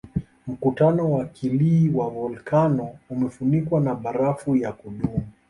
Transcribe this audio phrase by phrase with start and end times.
[0.47, 5.27] Mkutano wa kilee wa volkano umefunikwa na barafu ya kudumu